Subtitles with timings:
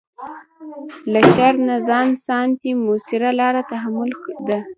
[1.11, 4.09] له شر نه ځان ساتنې مؤثره لاره تحمل
[4.47, 4.57] ده.